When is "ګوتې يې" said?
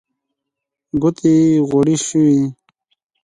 1.01-1.49